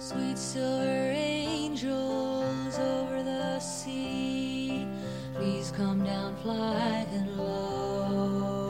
[0.00, 4.86] Sweet silver angels over the sea,
[5.34, 8.60] please come down flying low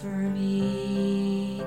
[0.00, 1.60] for me.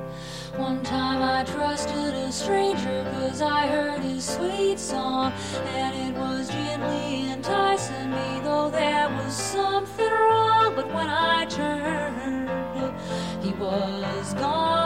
[0.56, 5.34] One time I trusted a stranger cause I heard his sweet song,
[5.76, 10.76] and it was gently enticing me, though there was something wrong.
[10.76, 12.50] But when I turned,
[13.44, 14.85] he was gone,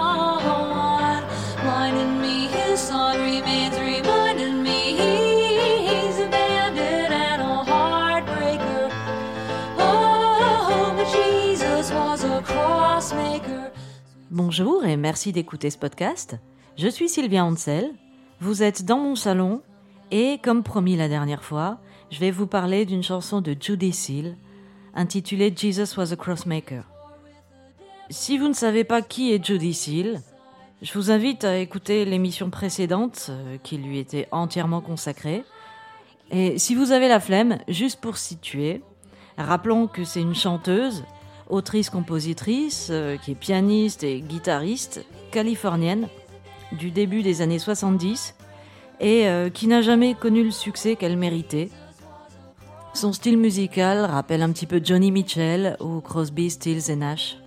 [14.31, 16.37] Bonjour et merci d'écouter ce podcast.
[16.77, 17.91] Je suis Sylvia Hansel.
[18.39, 19.61] Vous êtes dans mon salon
[20.11, 21.79] et, comme promis la dernière fois,
[22.09, 24.35] je vais vous parler d'une chanson de Judy Seal
[24.95, 26.83] intitulée Jesus Was a Crossmaker.
[28.09, 30.21] Si vous ne savez pas qui est Judy Seal,
[30.81, 35.43] je vous invite à écouter l'émission précédente euh, qui lui était entièrement consacrée.
[36.31, 38.81] Et si vous avez la flemme, juste pour situer,
[39.37, 41.03] rappelons que c'est une chanteuse,
[41.49, 46.07] autrice-compositrice, euh, qui est pianiste et guitariste californienne
[46.71, 48.35] du début des années 70
[49.01, 51.69] et euh, qui n'a jamais connu le succès qu'elle méritait.
[52.93, 57.38] Son style musical rappelle un petit peu Johnny Mitchell ou Crosby, Stills et Nash.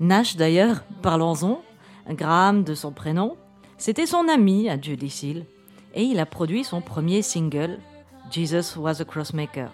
[0.00, 1.60] Nash d'ailleurs, parlons-en,
[2.10, 3.36] Graham de son prénom,
[3.76, 5.44] c'était son ami à Judy Seal
[5.94, 7.78] et il a produit son premier single,
[8.30, 9.70] Jesus Was a Crossmaker.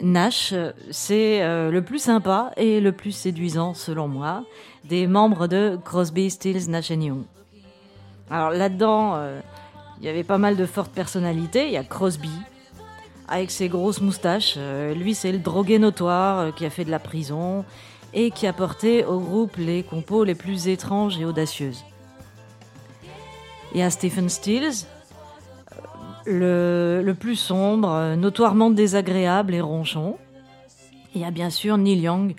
[0.00, 0.54] Nash,
[0.92, 4.44] c'est euh, le plus sympa et le plus séduisant, selon moi,
[4.84, 7.24] des membres de Crosby, Stills, Nash Young.
[8.30, 9.40] Alors là-dedans, euh,
[9.98, 11.66] il y avait pas mal de fortes personnalités.
[11.66, 12.30] Il y a Crosby,
[13.28, 14.54] avec ses grosses moustaches.
[14.56, 17.64] Euh, lui, c'est le drogué notoire euh, qui a fait de la prison
[18.14, 21.84] et qui a porté au groupe les compos les plus étranges et audacieuses.
[23.72, 24.86] Il y a Stephen Stills,
[26.24, 30.16] le, le plus sombre, euh, notoirement désagréable et ronchon.
[31.14, 32.34] Il y a bien sûr Neil Young.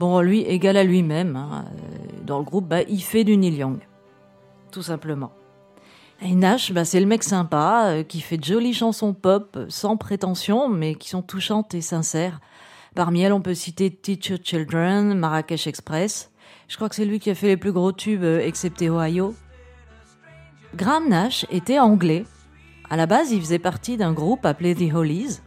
[0.00, 1.36] Bon, lui, égal à lui-même.
[1.36, 1.64] hein.
[1.66, 3.78] Euh, Dans le groupe, bah, il fait du Neil Young.
[4.72, 5.30] Tout simplement.
[6.26, 9.66] Et Nash, bah, c'est le mec sympa, euh, qui fait de jolies chansons pop, euh,
[9.68, 12.40] sans prétention, mais qui sont touchantes et sincères.
[12.94, 16.30] Parmi elles, on peut citer Teach Your Children, Marrakech Express.
[16.68, 19.34] Je crois que c'est lui qui a fait les plus gros tubes, euh, excepté Ohio.
[20.74, 22.24] Graham Nash était anglais.
[22.88, 25.40] À la base, il faisait partie d'un groupe appelé The Hollies,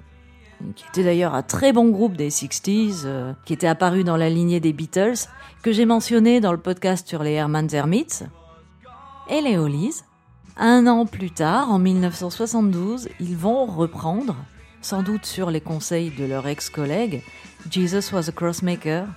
[0.75, 4.29] qui était d'ailleurs un très bon groupe des 60s, euh, qui était apparu dans la
[4.29, 5.27] lignée des Beatles,
[5.63, 8.23] que j'ai mentionné dans le podcast sur les Herman's Hermits.
[9.29, 10.03] Et les Hollies,
[10.59, 14.35] un an plus tard, en 1972, ils vont reprendre,
[14.81, 17.22] sans doute sur les conseils de leur ex-collègue,
[17.69, 19.07] Jesus Was a Crossmaker,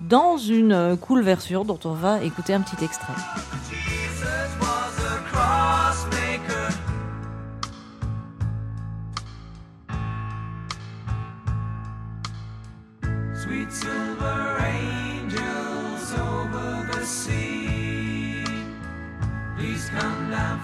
[0.00, 3.12] dans une cool version dont on va écouter un petit extrait.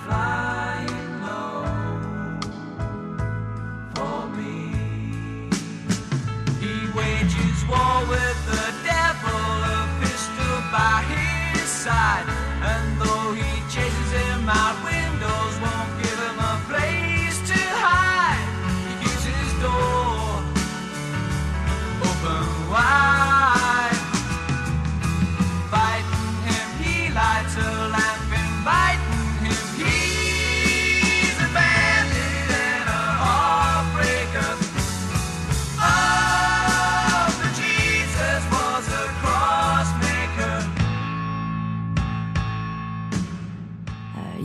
[0.08, 0.57] fly.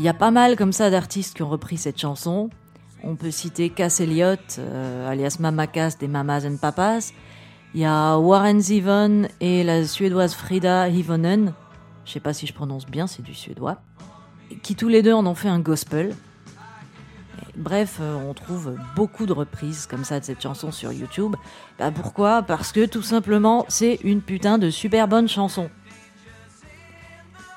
[0.03, 2.49] Y a pas mal comme ça d'artistes qui ont repris cette chanson.
[3.03, 7.11] On peut citer Cass Elliot, euh, alias Mama Cass des Mamas and Papas.
[7.73, 11.53] Il y a Warren Zevon et la suédoise Frida Hivonen.
[12.05, 13.81] Je sais pas si je prononce bien, c'est du suédois.
[14.61, 16.15] Qui tous les deux en ont fait un gospel.
[17.55, 21.35] Bref, euh, on trouve beaucoup de reprises comme ça de cette chanson sur YouTube.
[21.79, 22.41] Bah pourquoi?
[22.41, 25.69] Parce que tout simplement, c'est une putain de super bonne chanson.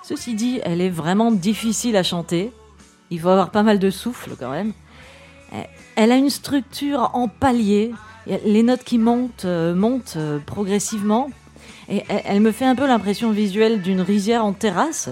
[0.09, 2.53] Ceci dit, elle est vraiment difficile à chanter.
[3.11, 4.73] Il faut avoir pas mal de souffle quand même.
[5.53, 5.65] Euh,
[5.97, 7.93] Elle a une structure en palier.
[8.45, 11.29] Les notes qui montent, euh, montent euh, progressivement.
[11.89, 15.09] Et elle, elle me fait un peu l'impression visuelle d'une rizière en terrasse.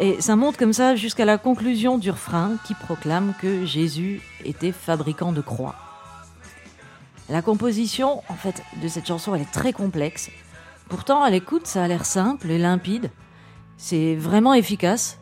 [0.00, 4.72] Et ça monte comme ça jusqu'à la conclusion du refrain qui proclame que Jésus était
[4.72, 5.76] fabricant de croix.
[7.28, 10.28] La composition, en fait, de cette chanson, elle est très complexe.
[10.88, 13.12] Pourtant, à l'écoute, ça a l'air simple et limpide.
[13.76, 15.20] C'est vraiment efficace.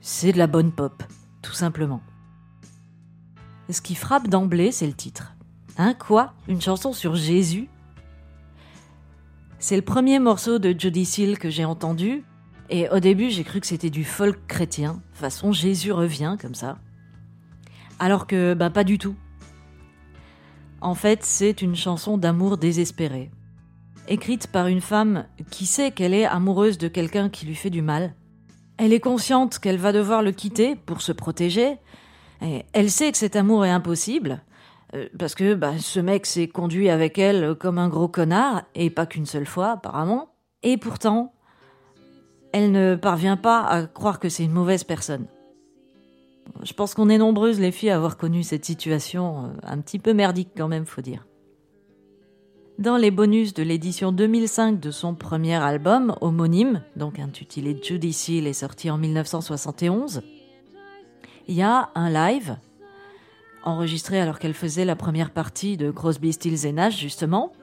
[0.00, 1.02] C'est de la bonne pop,
[1.42, 2.00] tout simplement.
[3.70, 5.34] Ce qui frappe d'emblée, c'est le titre.
[5.78, 6.34] Hein, quoi?
[6.48, 7.68] Une chanson sur Jésus?
[9.58, 12.22] C'est le premier morceau de Jody Seal que j'ai entendu,
[12.70, 16.78] et au début j'ai cru que c'était du folk chrétien, façon Jésus revient, comme ça.
[17.98, 19.16] Alors que, bah pas du tout.
[20.80, 23.30] En fait, c'est une chanson d'amour désespéré.
[24.08, 27.82] Écrite par une femme qui sait qu'elle est amoureuse de quelqu'un qui lui fait du
[27.82, 28.14] mal.
[28.78, 31.78] Elle est consciente qu'elle va devoir le quitter pour se protéger.
[32.72, 34.42] Elle sait que cet amour est impossible,
[34.94, 38.90] euh, parce que bah, ce mec s'est conduit avec elle comme un gros connard, et
[38.90, 40.28] pas qu'une seule fois apparemment.
[40.62, 41.32] Et pourtant,
[42.52, 45.26] elle ne parvient pas à croire que c'est une mauvaise personne.
[46.62, 49.98] Je pense qu'on est nombreuses les filles à avoir connu cette situation euh, un petit
[49.98, 51.26] peu merdique quand même, faut dire.
[52.78, 58.46] Dans les bonus de l'édition 2005 de son premier album, homonyme, donc intitulé Judy Seal
[58.46, 60.20] et sorti en 1971,
[61.48, 62.58] il y a un live
[63.64, 67.54] enregistré alors qu'elle faisait la première partie de Crosby, Stills et Nash justement,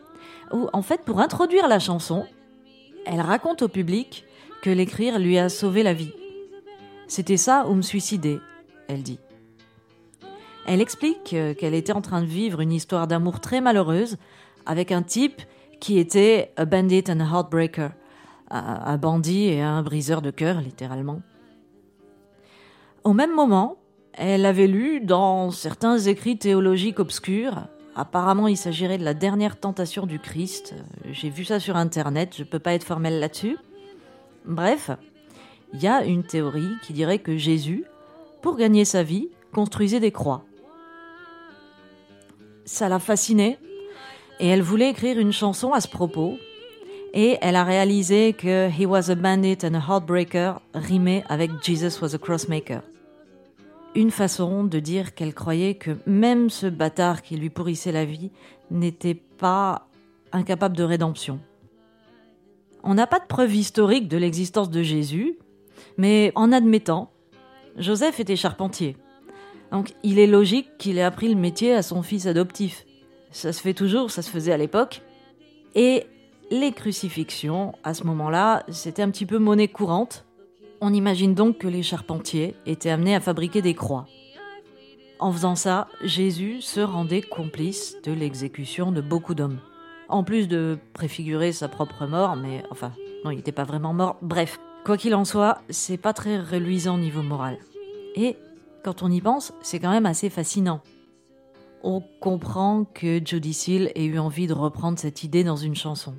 [0.51, 2.25] où en fait pour introduire la chanson,
[3.06, 4.25] elle raconte au public
[4.63, 6.13] que l'écrire lui a sauvé la vie.
[7.07, 8.39] C'était ça ou me suicider,
[8.88, 9.19] elle dit.
[10.65, 14.18] Elle explique euh, qu'elle était en train de vivre une histoire d'amour très malheureuse
[14.65, 15.42] avec un type
[15.80, 17.92] qui était a bandit and a heartbreaker,
[18.50, 21.21] un bandit et un briseur de cœur, littéralement.
[23.04, 23.77] Au même moment,
[24.13, 30.06] elle avait lu dans certains écrits théologiques obscurs, apparemment il s'agirait de la dernière tentation
[30.06, 30.75] du Christ,
[31.12, 33.57] j'ai vu ça sur internet, je peux pas être formelle là-dessus.
[34.45, 34.92] Bref,
[35.74, 37.86] il y a une théorie qui dirait que Jésus,
[38.42, 40.45] pour gagner sa vie, construisait des croix.
[42.65, 43.57] Ça l'a fascinée
[44.39, 46.38] et elle voulait écrire une chanson à ce propos.
[47.13, 52.01] Et elle a réalisé que He was a bandit and a heartbreaker rimait avec Jesus
[52.01, 52.81] was a crossmaker.
[53.95, 58.31] Une façon de dire qu'elle croyait que même ce bâtard qui lui pourrissait la vie
[58.71, 59.88] n'était pas
[60.31, 61.39] incapable de rédemption.
[62.83, 65.38] On n'a pas de preuve historique de l'existence de Jésus,
[65.97, 67.12] mais en admettant,
[67.77, 68.97] Joseph était charpentier.
[69.71, 72.86] Donc il est logique qu'il ait appris le métier à son fils adoptif.
[73.33, 75.01] Ça se fait toujours, ça se faisait à l'époque.
[75.74, 76.06] Et
[76.51, 80.24] les crucifixions, à ce moment-là, c'était un petit peu monnaie courante.
[80.81, 84.06] On imagine donc que les charpentiers étaient amenés à fabriquer des croix.
[85.19, 89.59] En faisant ça, Jésus se rendait complice de l'exécution de beaucoup d'hommes.
[90.09, 92.91] En plus de préfigurer sa propre mort, mais enfin,
[93.25, 94.18] non, il n'était pas vraiment mort.
[94.21, 97.57] Bref, quoi qu'il en soit, c'est pas très reluisant au niveau moral.
[98.15, 98.38] Et
[98.83, 100.81] quand on y pense, c'est quand même assez fascinant.
[101.83, 106.15] On comprend que Judy Seal ait eu envie de reprendre cette idée dans une chanson.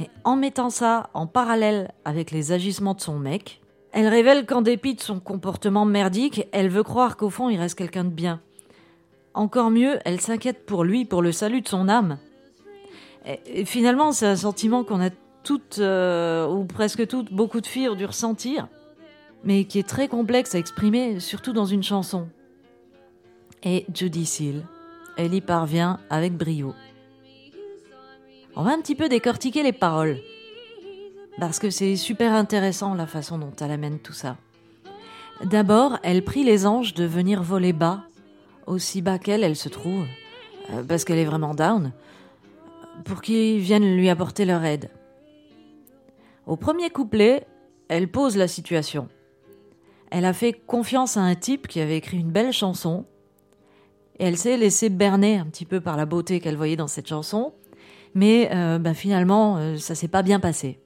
[0.00, 4.60] Et en mettant ça en parallèle avec les agissements de son mec, elle révèle qu'en
[4.60, 8.40] dépit de son comportement merdique, elle veut croire qu'au fond il reste quelqu'un de bien.
[9.32, 12.18] Encore mieux, elle s'inquiète pour lui, pour le salut de son âme.
[13.64, 15.10] Finalement, c'est un sentiment qu'on a
[15.42, 18.68] toutes, euh, ou presque toutes, beaucoup de filles ont dû ressentir,
[19.44, 22.28] mais qui est très complexe à exprimer, surtout dans une chanson.
[23.62, 24.24] Et Judy
[25.16, 26.74] elle y parvient avec brio.
[28.54, 30.18] On va un petit peu décortiquer les paroles.
[31.40, 34.36] Parce que c'est super intéressant la façon dont elle amène tout ça.
[35.44, 38.04] D'abord, elle prie les anges de venir voler bas,
[38.66, 40.06] aussi bas qu'elle, elle se trouve,
[40.70, 41.92] euh, parce qu'elle est vraiment down,
[43.04, 44.90] pour qu'ils viennent lui apporter leur aide.
[46.46, 47.46] Au premier couplet,
[47.88, 49.08] elle pose la situation.
[50.10, 53.04] Elle a fait confiance à un type qui avait écrit une belle chanson,
[54.18, 57.52] elle s'est laissée berner un petit peu par la beauté qu'elle voyait dans cette chanson,
[58.14, 60.80] mais euh, ben, finalement, euh, ça s'est pas bien passé.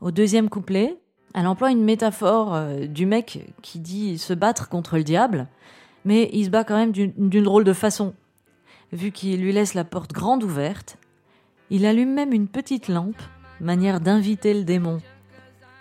[0.00, 0.98] Au deuxième couplet,
[1.34, 5.48] elle emploie une métaphore euh, du mec qui dit se battre contre le diable,
[6.04, 8.14] mais il se bat quand même d'une drôle de façon.
[8.92, 10.98] Vu qu'il lui laisse la porte grande ouverte,
[11.70, 13.22] il allume même une petite lampe,
[13.60, 14.98] manière d'inviter le démon.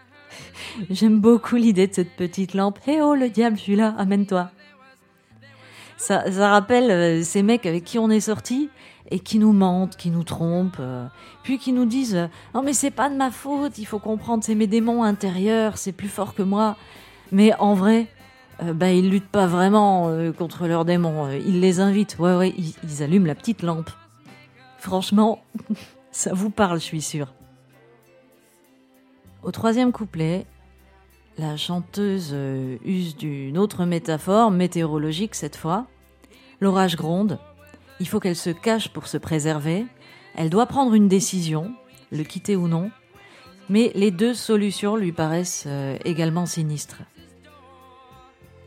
[0.90, 2.80] J'aime beaucoup l'idée de cette petite lampe.
[2.88, 4.50] Hé oh, le diable, je suis là, amène-toi.
[6.04, 8.70] Ça, rappelle ces mecs avec qui on est sorti
[9.10, 11.08] et qui nous mentent, qui nous trompent, euh,
[11.44, 14.44] puis qui nous disent euh, non mais c'est pas de ma faute, il faut comprendre,
[14.44, 16.76] c'est mes démons intérieurs, c'est plus fort que moi.
[17.32, 18.08] Mais en vrai,
[18.62, 22.74] euh, bah ils luttent pas vraiment contre leurs démons, ils les invitent, ouais ouais, ils,
[22.84, 23.90] ils allument la petite lampe.
[24.80, 25.42] Franchement,
[26.12, 27.34] ça vous parle, je suis sûre.
[29.42, 30.46] Au troisième couplet,
[31.38, 32.36] la chanteuse
[32.84, 35.88] use d'une autre métaphore, météorologique cette fois.
[36.62, 37.40] L'orage gronde,
[38.00, 39.86] il faut qu'elle se cache pour se préserver.
[40.36, 41.74] Elle doit prendre une décision,
[42.12, 42.92] le quitter ou non.
[43.70, 47.02] Mais les deux solutions lui paraissent euh, également sinistres.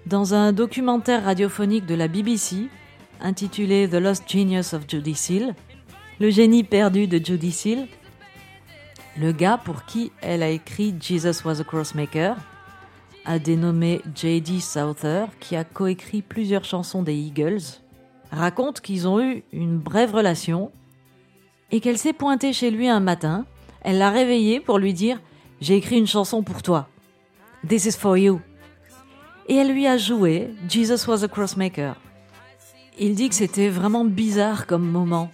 [0.06, 2.68] Dans un documentaire radiophonique de la BBC,
[3.20, 5.16] intitulé The Lost Genius of Judy
[6.18, 7.88] le génie perdu de Judy Seal,
[9.18, 12.36] le gars pour qui elle a écrit Jesus Was a Crossmaker
[13.26, 14.60] a dénommé J.D.
[14.60, 17.82] Souther, qui a coécrit plusieurs chansons des Eagles,
[18.30, 20.70] raconte qu'ils ont eu une brève relation
[21.72, 23.44] et qu'elle s'est pointée chez lui un matin.
[23.82, 25.20] Elle l'a réveillé pour lui dire
[25.60, 26.88] J'ai écrit une chanson pour toi.
[27.68, 28.40] This is for you.
[29.48, 31.96] Et elle lui a joué Jesus was a crossmaker.
[32.98, 35.30] Il dit que c'était vraiment bizarre comme moment.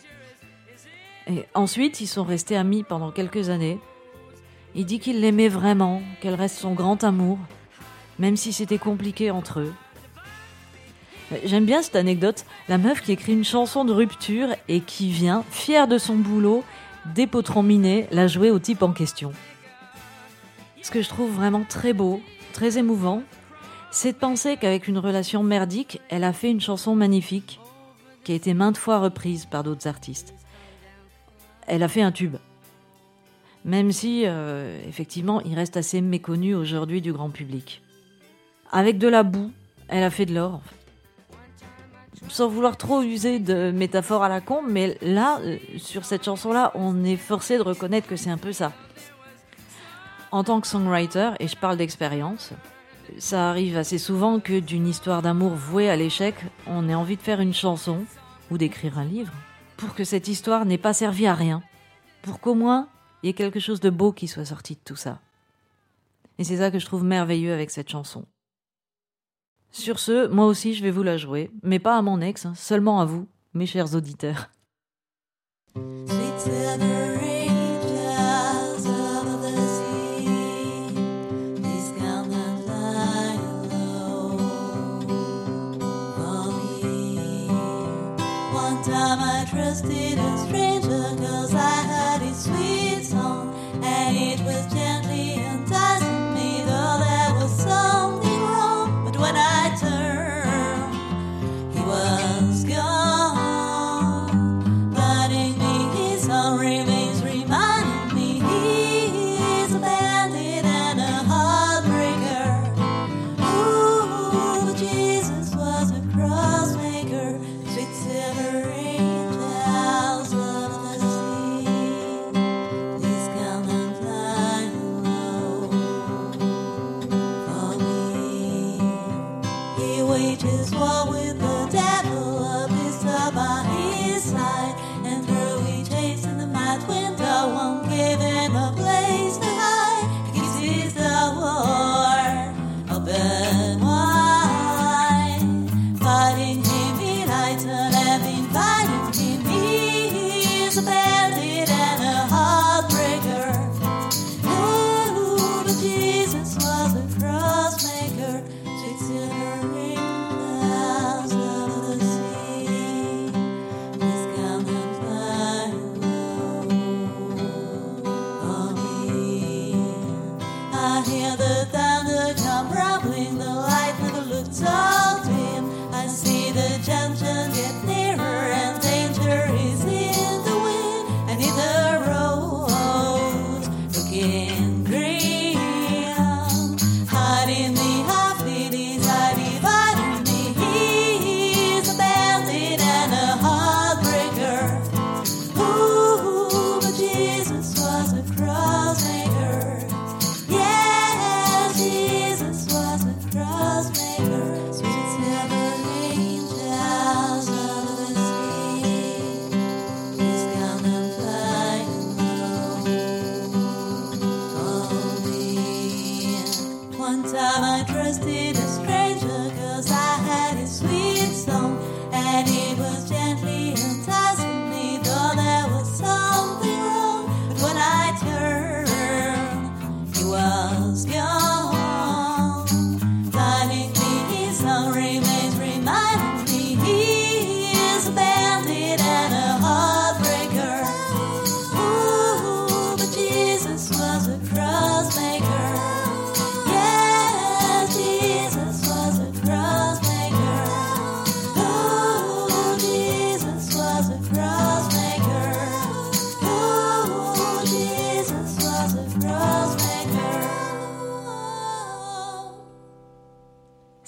[1.28, 3.78] Et ensuite, ils sont restés amis pendant quelques années.
[4.74, 7.38] Il dit qu'il l'aimait vraiment, qu'elle reste son grand amour,
[8.22, 9.74] même si c'était compliqué entre eux.
[11.44, 15.44] J'aime bien cette anecdote, la meuf qui écrit une chanson de rupture et qui vient,
[15.50, 16.62] fière de son boulot,
[17.64, 19.32] miné, la jouer au type en question.
[20.82, 23.24] Ce que je trouve vraiment très beau, très émouvant,
[23.90, 27.58] c'est de penser qu'avec une relation merdique, elle a fait une chanson magnifique,
[28.22, 30.32] qui a été maintes fois reprise par d'autres artistes.
[31.66, 32.36] Elle a fait un tube.
[33.64, 37.82] Même si, euh, effectivement, il reste assez méconnu aujourd'hui du grand public.
[38.72, 39.50] Avec de la boue,
[39.88, 40.62] elle a fait de l'or,
[42.28, 46.72] sans vouloir trop user de métaphores à la con, mais là, euh, sur cette chanson-là,
[46.74, 48.72] on est forcé de reconnaître que c'est un peu ça.
[50.30, 52.52] En tant que songwriter, et je parle d'expérience,
[53.18, 56.34] ça arrive assez souvent que d'une histoire d'amour vouée à l'échec,
[56.66, 58.04] on ait envie de faire une chanson
[58.50, 59.34] ou d'écrire un livre
[59.76, 61.62] pour que cette histoire n'ait pas servi à rien,
[62.22, 62.88] pour qu'au moins
[63.22, 65.20] il y ait quelque chose de beau qui soit sorti de tout ça.
[66.38, 68.24] Et c'est ça que je trouve merveilleux avec cette chanson.
[69.72, 72.52] Sur ce, moi aussi je vais vous la jouer, mais pas à mon ex, hein,
[72.54, 74.50] seulement à vous, mes chers auditeurs.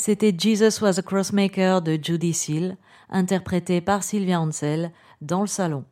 [0.06, 2.76] C'était Jesus Was a Crossmaker de Judy Seal,
[3.08, 4.92] interprété par Sylvia Ansel
[5.22, 5.86] dans le salon.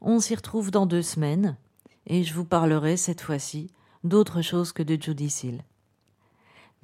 [0.00, 1.56] On s'y retrouve dans deux semaines
[2.06, 3.66] et je vous parlerai cette fois-ci
[4.04, 5.64] d'autre chose que de Judy Seal.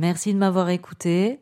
[0.00, 1.38] Merci de m'avoir écouté.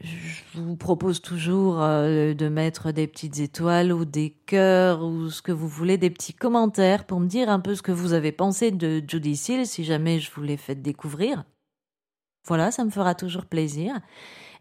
[0.00, 5.42] Je vous propose toujours euh, de mettre des petites étoiles ou des cœurs ou ce
[5.42, 8.32] que vous voulez, des petits commentaires pour me dire un peu ce que vous avez
[8.32, 11.44] pensé de Judy Seal si jamais je vous l'ai fait découvrir.
[12.44, 13.94] Voilà, ça me fera toujours plaisir.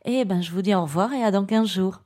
[0.05, 2.01] Et ben, je vous dis au revoir et à dans 15 jours.